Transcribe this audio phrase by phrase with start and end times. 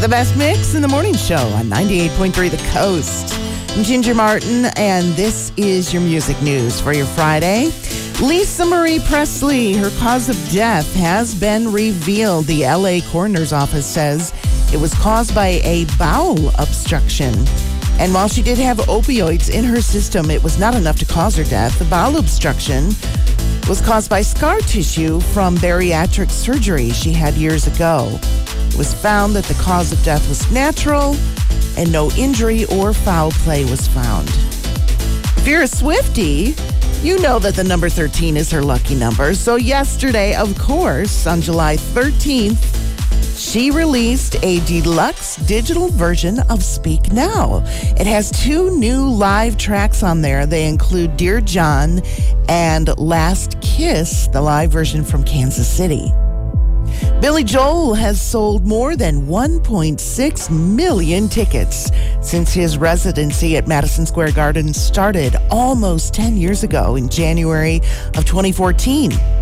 [0.00, 3.34] the best mix in the morning show on 98.3 The Coast.
[3.76, 7.70] I'm Ginger Martin, and this is your music news for your Friday.
[8.22, 12.46] Lisa Marie Presley, her cause of death has been revealed.
[12.46, 14.32] The LA coroner's office says
[14.72, 17.34] it was caused by a bowel obstruction.
[17.98, 21.36] And while she did have opioids in her system, it was not enough to cause
[21.36, 21.78] her death.
[21.78, 22.88] The bowel obstruction
[23.70, 28.18] was caused by scar tissue from bariatric surgery she had years ago.
[28.66, 31.14] It was found that the cause of death was natural
[31.78, 34.28] and no injury or foul play was found.
[35.36, 36.56] If you're a Swifty,
[37.02, 39.34] you know that the number 13 is her lucky number.
[39.34, 42.79] So, yesterday, of course, on July 13th,
[43.40, 47.64] she released a deluxe digital version of Speak Now.
[47.98, 50.44] It has two new live tracks on there.
[50.44, 52.02] They include Dear John
[52.48, 56.12] and Last Kiss, the live version from Kansas City.
[57.20, 64.32] Billy Joel has sold more than 1.6 million tickets since his residency at Madison Square
[64.32, 67.76] Garden started almost 10 years ago in January
[68.16, 69.39] of 2014.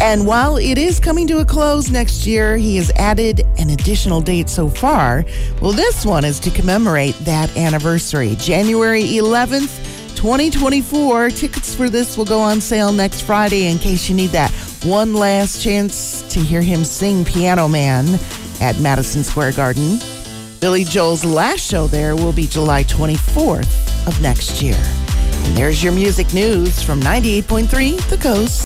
[0.00, 4.20] And while it is coming to a close next year, he has added an additional
[4.20, 5.24] date so far.
[5.60, 9.92] Well, this one is to commemorate that anniversary, January 11th.
[10.24, 11.30] 2024.
[11.30, 14.50] Tickets for this will go on sale next Friday in case you need that
[14.84, 18.18] one last chance to hear him sing Piano Man
[18.60, 19.98] at Madison Square Garden.
[20.60, 24.80] Billy Joel's last show there will be July 24th of next year.
[24.80, 28.62] And there's your music news from 98.3 The Coast.